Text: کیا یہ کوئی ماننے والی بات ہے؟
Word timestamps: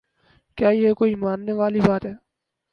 کیا 0.57 0.69
یہ 0.71 0.93
کوئی 0.93 1.15
ماننے 1.15 1.53
والی 1.53 1.81
بات 1.81 2.05
ہے؟ 2.05 2.13